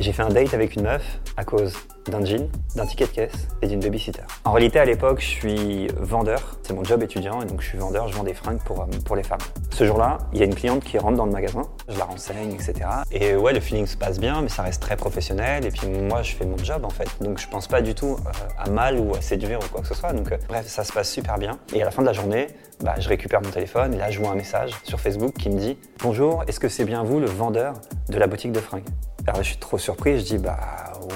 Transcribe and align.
J'ai 0.00 0.12
fait 0.12 0.22
un 0.22 0.28
date 0.28 0.54
avec 0.54 0.74
une 0.74 0.82
meuf 0.82 1.20
à 1.36 1.44
cause 1.44 1.74
d'un 2.10 2.24
jean, 2.24 2.48
d'un 2.74 2.84
ticket 2.84 3.06
de 3.06 3.10
caisse 3.10 3.48
et 3.62 3.66
d'une 3.66 3.80
babysitter. 3.80 4.22
En 4.44 4.52
réalité, 4.52 4.78
à 4.78 4.84
l'époque, 4.84 5.20
je 5.20 5.26
suis 5.26 5.86
vendeur. 5.98 6.58
C'est 6.62 6.74
mon 6.74 6.84
job 6.84 7.02
étudiant 7.02 7.40
et 7.42 7.46
donc 7.46 7.60
je 7.60 7.68
suis 7.68 7.78
vendeur, 7.78 8.08
je 8.08 8.14
vends 8.14 8.24
des 8.24 8.34
fringues 8.34 8.62
pour, 8.64 8.82
euh, 8.82 8.86
pour 9.04 9.16
les 9.16 9.22
femmes. 9.22 9.38
Ce 9.70 9.84
jour-là, 9.84 10.18
il 10.32 10.40
y 10.40 10.42
a 10.42 10.46
une 10.46 10.54
cliente 10.54 10.82
qui 10.82 10.98
rentre 10.98 11.16
dans 11.16 11.26
le 11.26 11.32
magasin, 11.32 11.62
je 11.88 11.98
la 11.98 12.04
renseigne, 12.04 12.52
etc. 12.52 12.74
Et 13.10 13.36
ouais, 13.36 13.52
le 13.52 13.60
feeling 13.60 13.86
se 13.86 13.96
passe 13.96 14.18
bien, 14.18 14.42
mais 14.42 14.48
ça 14.48 14.62
reste 14.62 14.82
très 14.82 14.96
professionnel. 14.96 15.64
Et 15.64 15.70
puis 15.70 15.88
moi, 15.88 16.22
je 16.22 16.34
fais 16.34 16.44
mon 16.44 16.58
job 16.58 16.84
en 16.84 16.90
fait. 16.90 17.08
Donc 17.20 17.38
je 17.38 17.48
pense 17.48 17.68
pas 17.68 17.80
du 17.80 17.94
tout 17.94 18.16
euh, 18.26 18.30
à 18.58 18.68
mal 18.68 18.98
ou 18.98 19.14
à 19.14 19.20
séduire 19.20 19.60
ou 19.60 19.68
quoi 19.68 19.80
que 19.80 19.88
ce 19.88 19.94
soit. 19.94 20.12
Donc 20.12 20.32
euh, 20.32 20.36
bref, 20.48 20.66
ça 20.66 20.84
se 20.84 20.92
passe 20.92 21.10
super 21.10 21.38
bien. 21.38 21.58
Et 21.72 21.82
à 21.82 21.84
la 21.84 21.90
fin 21.90 22.02
de 22.02 22.06
la 22.06 22.12
journée, 22.12 22.48
bah, 22.80 22.94
je 22.98 23.08
récupère 23.08 23.40
mon 23.40 23.50
téléphone 23.50 23.94
et 23.94 23.98
là, 23.98 24.10
je 24.10 24.18
vois 24.18 24.30
un 24.30 24.36
message 24.36 24.72
sur 24.82 25.00
Facebook 25.00 25.34
qui 25.34 25.48
me 25.48 25.58
dit 25.58 25.78
Bonjour, 26.02 26.44
est-ce 26.48 26.60
que 26.60 26.68
c'est 26.68 26.84
bien 26.84 27.04
vous 27.04 27.20
le 27.20 27.26
vendeur 27.26 27.74
de 28.08 28.18
la 28.18 28.26
boutique 28.26 28.52
de 28.52 28.60
fringues? 28.60 28.84
Alors 29.26 29.42
je 29.42 29.48
suis 29.48 29.58
trop 29.58 29.78
surpris, 29.78 30.18
je 30.18 30.24
dis 30.24 30.38
bah 30.38 30.58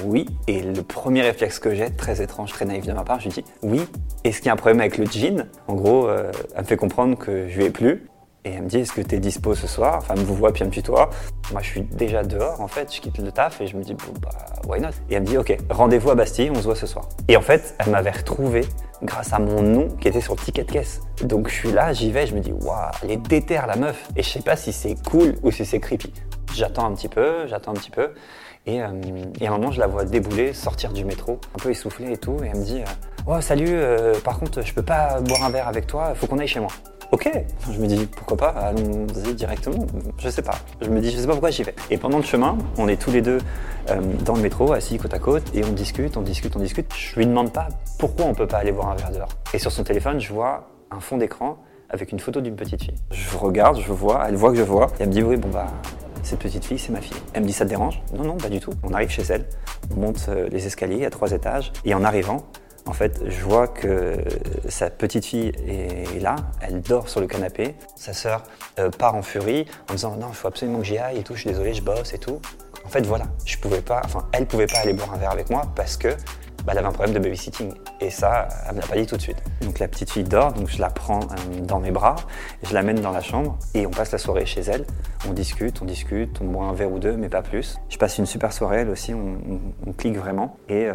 oui. 0.03 0.25
Et 0.47 0.61
le 0.61 0.81
premier 0.81 1.21
réflexe 1.21 1.59
que 1.59 1.73
j'ai, 1.73 1.89
très 1.91 2.21
étrange, 2.21 2.51
très 2.51 2.65
naïf 2.65 2.85
de 2.85 2.93
ma 2.93 3.03
part, 3.03 3.19
je 3.19 3.29
dis 3.29 3.43
oui. 3.61 3.81
Est-ce 4.23 4.37
qu'il 4.37 4.47
y 4.47 4.49
a 4.49 4.53
un 4.53 4.57
problème 4.57 4.79
avec 4.79 4.97
le 4.97 5.05
jean? 5.05 5.47
En 5.67 5.75
gros, 5.75 6.07
euh, 6.07 6.31
elle 6.55 6.61
me 6.61 6.67
fait 6.67 6.77
comprendre 6.77 7.17
que 7.17 7.47
je 7.47 7.57
lui 7.57 7.65
ai 7.65 7.69
plus. 7.69 8.09
Et 8.45 8.51
elle 8.51 8.63
me 8.63 8.69
dit, 8.69 8.77
est-ce 8.77 8.93
que 8.93 9.01
tu 9.01 9.15
es 9.15 9.19
dispo 9.19 9.53
ce 9.53 9.67
soir? 9.67 9.97
Enfin, 9.97 10.13
elle 10.15 10.21
me 10.21 10.25
voit 10.25 10.53
puis 10.53 10.61
elle 10.61 10.69
me 10.69 10.73
tutoie. 10.73 11.09
Moi, 11.51 11.61
je 11.61 11.67
suis 11.67 11.81
déjà 11.81 12.23
dehors, 12.23 12.61
en 12.61 12.69
fait. 12.69 12.93
Je 12.93 13.01
quitte 13.01 13.17
le 13.17 13.33
taf 13.33 13.59
et 13.59 13.67
je 13.67 13.75
me 13.75 13.83
dis, 13.83 13.93
bon, 13.93 14.13
bah, 14.21 14.29
why 14.65 14.79
not? 14.79 14.91
Et 15.09 15.15
elle 15.15 15.23
me 15.23 15.27
dit, 15.27 15.37
ok, 15.37 15.57
rendez-vous 15.69 16.09
à 16.09 16.15
Bastille, 16.15 16.49
on 16.49 16.55
se 16.55 16.61
voit 16.61 16.75
ce 16.75 16.87
soir. 16.87 17.09
Et 17.27 17.35
en 17.35 17.41
fait, 17.41 17.75
elle 17.79 17.91
m'avait 17.91 18.11
retrouvé 18.11 18.61
grâce 19.03 19.33
à 19.33 19.39
mon 19.39 19.61
nom 19.61 19.89
qui 19.99 20.07
était 20.07 20.21
sur 20.21 20.35
le 20.35 20.39
ticket 20.39 20.63
de 20.63 20.71
caisse. 20.71 21.01
Donc, 21.21 21.49
je 21.49 21.53
suis 21.53 21.71
là, 21.73 21.91
j'y 21.91 22.11
vais, 22.13 22.27
je 22.27 22.33
me 22.33 22.39
dis, 22.39 22.53
waouh, 22.53 22.77
elle 23.03 23.11
est 23.11 23.17
déterre, 23.17 23.67
la 23.67 23.75
meuf. 23.75 24.07
Et 24.15 24.23
je 24.23 24.29
sais 24.29 24.41
pas 24.41 24.55
si 24.55 24.71
c'est 24.71 24.95
cool 25.09 25.35
ou 25.43 25.51
si 25.51 25.65
c'est 25.65 25.81
creepy. 25.81 26.13
J'attends 26.53 26.85
un 26.85 26.93
petit 26.93 27.09
peu, 27.09 27.47
j'attends 27.47 27.71
un 27.71 27.75
petit 27.75 27.91
peu. 27.91 28.09
Et, 28.65 28.81
euh, 28.81 28.87
et, 29.39 29.47
à 29.47 29.51
un 29.51 29.57
moment, 29.57 29.71
je 29.71 29.79
la 29.79 29.87
vois 29.87 30.05
débouler, 30.05 30.53
sortir 30.53 30.91
du 30.91 31.05
métro, 31.05 31.39
un 31.55 31.59
peu 31.59 31.69
essoufflée 31.69 32.11
et 32.11 32.17
tout. 32.17 32.37
Et 32.43 32.47
elle 32.47 32.59
me 32.59 32.65
dit, 32.65 32.81
euh, 32.81 33.27
oh, 33.27 33.41
salut, 33.41 33.69
euh, 33.69 34.19
par 34.19 34.39
contre, 34.39 34.61
je 34.61 34.73
peux 34.73 34.83
pas 34.83 35.21
boire 35.21 35.43
un 35.43 35.49
verre 35.49 35.67
avec 35.67 35.87
toi, 35.87 36.13
faut 36.15 36.27
qu'on 36.27 36.39
aille 36.39 36.47
chez 36.47 36.59
moi. 36.59 36.71
Ok, 37.11 37.27
je 37.71 37.79
me 37.79 37.87
dis 37.87 38.05
pourquoi 38.05 38.37
pas, 38.37 38.49
allons-y 38.49 39.33
directement. 39.33 39.87
Je 40.19 40.29
sais 40.29 40.43
pas. 40.43 40.59
Je 40.79 40.89
me 40.89 40.99
dis, 41.01 41.09
je 41.09 41.17
sais 41.17 41.25
pas 41.25 41.31
pourquoi 41.31 41.49
j'y 41.49 41.63
vais. 41.63 41.73
Et 41.89 41.97
pendant 41.97 42.17
le 42.17 42.23
chemin, 42.23 42.55
on 42.77 42.87
est 42.87 43.01
tous 43.01 43.09
les 43.09 43.23
deux 43.23 43.39
euh, 43.89 43.99
dans 44.23 44.35
le 44.35 44.43
métro, 44.43 44.73
assis 44.73 44.99
côte 44.99 45.15
à 45.15 45.17
côte, 45.17 45.43
et 45.55 45.63
on 45.65 45.71
discute, 45.71 46.17
on 46.17 46.21
discute, 46.21 46.55
on 46.55 46.59
discute. 46.59 46.93
Je 46.93 47.15
lui 47.15 47.25
demande 47.25 47.51
pas 47.51 47.69
pourquoi 47.97 48.25
on 48.25 48.35
peut 48.35 48.45
pas 48.45 48.57
aller 48.57 48.71
boire 48.71 48.89
un 48.89 48.95
verre 48.95 49.09
dehors. 49.09 49.29
Et 49.55 49.57
sur 49.57 49.71
son 49.71 49.83
téléphone, 49.83 50.19
je 50.19 50.31
vois 50.31 50.69
un 50.91 50.99
fond 50.99 51.17
d'écran 51.17 51.57
avec 51.89 52.11
une 52.11 52.19
photo 52.19 52.41
d'une 52.41 52.55
petite 52.55 52.83
fille. 52.83 52.95
Je 53.09 53.37
regarde, 53.37 53.79
je 53.79 53.91
vois, 53.91 54.25
elle 54.27 54.35
voit 54.35 54.51
que 54.51 54.57
je 54.57 54.63
vois, 54.63 54.85
et 54.99 55.01
elle 55.01 55.07
me 55.07 55.13
dit 55.13 55.23
oui, 55.23 55.35
bon 55.35 55.49
bah. 55.49 55.65
Cette 56.29 56.37
petite 56.37 56.63
fille, 56.63 56.77
c'est 56.77 56.91
ma 56.91 57.01
fille. 57.01 57.17
Elle 57.33 57.41
me 57.41 57.47
dit 57.47 57.53
ça 57.53 57.65
te 57.65 57.71
dérange? 57.71 58.03
Non, 58.13 58.23
non, 58.23 58.37
pas 58.37 58.49
du 58.49 58.59
tout. 58.59 58.69
On 58.83 58.93
arrive 58.93 59.09
chez 59.09 59.23
elle, 59.23 59.45
on 59.91 59.99
monte 59.99 60.27
euh, 60.29 60.47
les 60.51 60.67
escaliers 60.67 61.03
à 61.03 61.09
trois 61.09 61.31
étages, 61.31 61.73
et 61.85 61.95
en 61.95 62.03
arrivant, 62.03 62.45
en 62.85 62.93
fait, 62.93 63.19
je 63.27 63.41
vois 63.41 63.67
que 63.67 64.13
sa 64.67 64.91
petite 64.91 65.25
fille 65.25 65.51
est 65.67 66.21
là, 66.21 66.35
elle 66.61 66.81
dort 66.81 67.09
sur 67.09 67.19
le 67.19 67.25
canapé. 67.25 67.73
Sa 67.95 68.13
sœur 68.13 68.43
euh, 68.77 68.91
part 68.91 69.15
en 69.15 69.23
furie 69.23 69.65
en 69.89 69.93
disant 69.93 70.17
non, 70.17 70.27
il 70.29 70.35
faut 70.35 70.47
absolument 70.47 70.77
que 70.77 70.85
j'y 70.85 70.99
aille 70.99 71.17
et 71.17 71.23
tout, 71.23 71.33
je 71.33 71.39
suis 71.39 71.49
désolé, 71.49 71.73
je 71.73 71.81
bosse 71.81 72.13
et 72.13 72.19
tout. 72.19 72.39
En 72.85 72.89
fait, 72.89 73.03
voilà, 73.07 73.25
je 73.43 73.57
pouvais 73.57 73.81
pas, 73.81 74.03
enfin, 74.05 74.27
elle 74.31 74.45
pouvait 74.45 74.67
pas 74.67 74.77
aller 74.77 74.93
boire 74.93 75.11
un 75.11 75.17
verre 75.17 75.31
avec 75.31 75.49
moi 75.49 75.63
parce 75.75 75.97
que 75.97 76.09
bah, 76.69 76.73
elle 76.73 76.85
avait 76.85 76.87
un 76.89 76.91
problème 76.91 77.15
de 77.15 77.19
babysitting. 77.19 77.73
Et 77.99 78.11
ça, 78.11 78.47
elle 78.67 78.75
me 78.75 78.81
l'a 78.81 78.85
pas 78.85 78.95
dit 78.95 79.07
tout 79.07 79.17
de 79.17 79.21
suite. 79.21 79.41
Donc 79.61 79.79
la 79.79 79.87
petite 79.87 80.11
fille 80.11 80.23
dort, 80.23 80.53
donc 80.53 80.69
je 80.69 80.79
la 80.79 80.91
prends 80.91 81.21
euh, 81.21 81.61
dans 81.61 81.79
mes 81.79 81.89
bras, 81.89 82.15
je 82.61 82.75
l'amène 82.75 83.01
dans 83.01 83.11
la 83.11 83.21
chambre 83.21 83.57
et 83.73 83.87
on 83.87 83.89
passe 83.89 84.11
la 84.11 84.19
soirée 84.19 84.45
chez 84.45 84.61
elle. 84.61 84.85
On 85.27 85.33
discute, 85.33 85.81
on 85.81 85.85
discute, 85.85 86.39
on 86.41 86.45
boit 86.45 86.65
un 86.65 86.73
verre 86.73 86.91
ou 86.91 86.99
deux, 86.99 87.17
mais 87.17 87.27
pas 87.27 87.41
plus. 87.41 87.79
Je 87.89 87.97
passe 87.97 88.19
une 88.19 88.27
super 88.27 88.53
soirée, 88.53 88.81
elle 88.81 88.89
aussi, 88.89 89.15
on, 89.15 89.93
clique 89.93 90.17
vraiment. 90.17 90.57
Et 90.69 90.85
euh, 90.85 90.93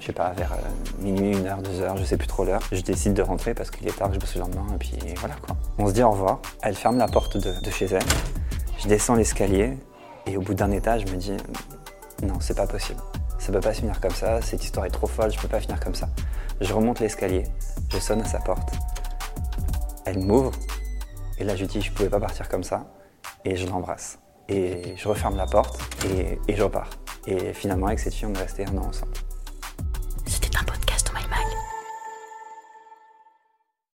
je 0.00 0.04
sais 0.04 0.12
pas, 0.12 0.34
vers 0.36 0.52
euh, 0.52 1.02
minuit, 1.02 1.34
une 1.34 1.46
heure, 1.46 1.62
deux 1.62 1.80
heures, 1.80 1.96
je 1.96 2.04
sais 2.04 2.18
plus 2.18 2.28
trop 2.28 2.44
l'heure, 2.44 2.60
je 2.70 2.82
décide 2.82 3.14
de 3.14 3.22
rentrer 3.22 3.54
parce 3.54 3.70
qu'il 3.70 3.88
est 3.88 3.96
tard, 3.96 4.12
je 4.12 4.18
bosse 4.18 4.34
le 4.34 4.42
lendemain, 4.42 4.66
et 4.74 4.78
puis 4.78 4.98
voilà 5.16 5.36
quoi. 5.36 5.56
On 5.78 5.88
se 5.88 5.94
dit 5.94 6.02
au 6.02 6.10
revoir. 6.10 6.40
Elle 6.60 6.74
ferme 6.74 6.98
la 6.98 7.08
porte 7.08 7.38
de, 7.38 7.58
de 7.58 7.70
chez 7.70 7.86
elle. 7.86 8.02
Je 8.78 8.86
descends 8.86 9.14
l'escalier 9.14 9.78
et 10.26 10.36
au 10.36 10.42
bout 10.42 10.52
d'un 10.52 10.70
étage, 10.72 11.04
je 11.06 11.12
me 11.12 11.16
dis 11.16 11.32
non, 12.22 12.34
c'est 12.40 12.56
pas 12.56 12.66
possible. 12.66 13.00
Ça 13.46 13.52
peut 13.52 13.60
pas 13.60 13.74
se 13.74 13.78
finir 13.78 14.00
comme 14.00 14.10
ça, 14.10 14.42
cette 14.42 14.64
histoire 14.64 14.86
est 14.86 14.90
trop 14.90 15.06
folle, 15.06 15.30
je 15.30 15.38
peux 15.38 15.46
pas 15.46 15.60
finir 15.60 15.78
comme 15.78 15.94
ça. 15.94 16.08
Je 16.60 16.74
remonte 16.74 16.98
l'escalier, 16.98 17.44
je 17.88 17.98
sonne 17.98 18.20
à 18.22 18.24
sa 18.24 18.40
porte. 18.40 18.72
Elle 20.04 20.18
m'ouvre, 20.18 20.50
et 21.38 21.44
là 21.44 21.54
je 21.54 21.60
lui 21.60 21.68
dis 21.68 21.80
je 21.80 21.92
pouvais 21.92 22.08
pas 22.08 22.18
partir 22.18 22.48
comme 22.48 22.64
ça, 22.64 22.92
et 23.44 23.54
je 23.54 23.68
l'embrasse. 23.68 24.18
Et 24.48 24.96
je 24.96 25.06
referme 25.06 25.36
la 25.36 25.46
porte, 25.46 25.78
et, 26.06 26.40
et 26.48 26.56
je 26.56 26.62
repars. 26.64 26.90
Et 27.28 27.52
finalement 27.52 27.86
avec 27.86 28.00
cette 28.00 28.14
fille 28.14 28.26
on 28.26 28.34
est 28.34 28.38
resté 28.38 28.64
un 28.66 28.76
an 28.78 28.86
ensemble. 28.88 29.12